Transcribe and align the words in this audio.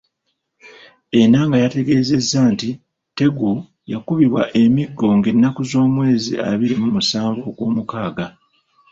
Enanga 1.19 1.55
yategeezezza 1.63 2.39
nti 2.53 2.69
Tegu 3.17 3.51
yakubibwa 3.91 4.41
emiggo 4.61 5.07
ng'ennaku 5.17 5.61
z'omwezi 5.71 6.33
abiri 6.49 6.75
mu 6.81 6.87
musanvu 6.95 7.41
ogw'omukaaga. 7.49 8.25